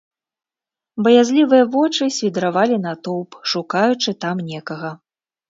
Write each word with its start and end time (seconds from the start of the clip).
Баязлівыя 1.07 1.63
вочы 1.75 2.07
свідравалі 2.17 2.81
натоўп, 2.87 3.39
шукаючы 3.53 4.17
там 4.27 4.43
некага. 4.51 4.91